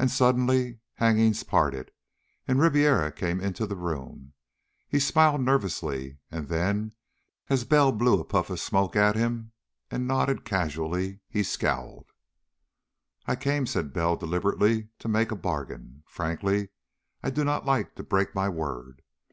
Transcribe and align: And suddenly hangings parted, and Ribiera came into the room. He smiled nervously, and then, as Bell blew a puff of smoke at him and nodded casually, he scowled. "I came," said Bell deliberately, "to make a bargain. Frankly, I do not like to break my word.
And 0.00 0.10
suddenly 0.10 0.80
hangings 0.94 1.44
parted, 1.44 1.92
and 2.48 2.58
Ribiera 2.58 3.12
came 3.12 3.38
into 3.40 3.68
the 3.68 3.76
room. 3.76 4.32
He 4.88 4.98
smiled 4.98 5.42
nervously, 5.42 6.18
and 6.28 6.48
then, 6.48 6.90
as 7.48 7.62
Bell 7.62 7.92
blew 7.92 8.18
a 8.18 8.24
puff 8.24 8.50
of 8.50 8.58
smoke 8.58 8.96
at 8.96 9.14
him 9.14 9.52
and 9.92 10.08
nodded 10.08 10.44
casually, 10.44 11.20
he 11.28 11.44
scowled. 11.44 12.10
"I 13.26 13.36
came," 13.36 13.64
said 13.64 13.92
Bell 13.92 14.16
deliberately, 14.16 14.88
"to 14.98 15.06
make 15.06 15.30
a 15.30 15.36
bargain. 15.36 16.02
Frankly, 16.08 16.70
I 17.22 17.30
do 17.30 17.44
not 17.44 17.64
like 17.64 17.94
to 17.94 18.02
break 18.02 18.34
my 18.34 18.48
word. 18.48 19.02